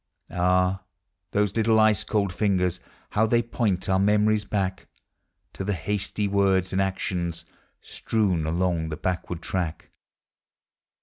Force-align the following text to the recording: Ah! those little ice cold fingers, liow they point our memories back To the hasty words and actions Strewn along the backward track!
Ah! 0.31 0.81
those 1.29 1.55
little 1.55 1.79
ice 1.79 2.03
cold 2.03 2.33
fingers, 2.33 2.79
liow 3.13 3.29
they 3.29 3.43
point 3.43 3.87
our 3.87 3.99
memories 3.99 4.45
back 4.45 4.87
To 5.53 5.63
the 5.63 5.75
hasty 5.75 6.27
words 6.27 6.73
and 6.73 6.81
actions 6.81 7.45
Strewn 7.83 8.47
along 8.47 8.89
the 8.89 8.97
backward 8.97 9.43
track! 9.43 9.91